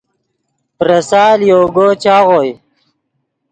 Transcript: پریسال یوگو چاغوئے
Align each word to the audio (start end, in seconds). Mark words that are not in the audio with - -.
پریسال 0.77 1.39
یوگو 1.49 1.87
چاغوئے 2.03 2.51